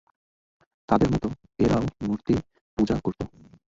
[0.89, 1.23] তাদের মত
[1.59, 2.33] এরাও মূর্তি
[2.77, 3.19] পূজা করত।